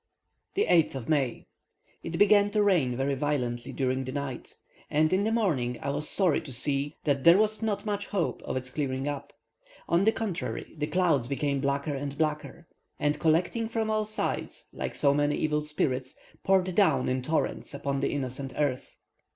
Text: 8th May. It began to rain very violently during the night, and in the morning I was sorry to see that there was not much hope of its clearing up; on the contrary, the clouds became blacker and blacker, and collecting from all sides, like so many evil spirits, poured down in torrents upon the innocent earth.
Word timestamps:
8th 0.55 1.07
May. 1.07 1.45
It 2.01 2.17
began 2.17 2.49
to 2.49 2.63
rain 2.63 2.97
very 2.97 3.13
violently 3.13 3.71
during 3.71 4.03
the 4.03 4.11
night, 4.11 4.55
and 4.89 5.13
in 5.13 5.25
the 5.25 5.31
morning 5.31 5.77
I 5.79 5.91
was 5.91 6.09
sorry 6.09 6.41
to 6.41 6.51
see 6.51 6.95
that 7.03 7.23
there 7.23 7.37
was 7.37 7.61
not 7.61 7.85
much 7.85 8.07
hope 8.07 8.41
of 8.41 8.57
its 8.57 8.71
clearing 8.71 9.07
up; 9.07 9.31
on 9.87 10.05
the 10.05 10.11
contrary, 10.11 10.73
the 10.75 10.87
clouds 10.87 11.27
became 11.27 11.59
blacker 11.61 11.93
and 11.93 12.17
blacker, 12.17 12.67
and 12.97 13.19
collecting 13.19 13.67
from 13.67 13.91
all 13.91 14.05
sides, 14.05 14.69
like 14.73 14.95
so 14.95 15.13
many 15.13 15.35
evil 15.37 15.61
spirits, 15.61 16.15
poured 16.43 16.73
down 16.73 17.07
in 17.07 17.21
torrents 17.21 17.71
upon 17.75 17.99
the 17.99 18.11
innocent 18.11 18.53
earth. 18.57 18.95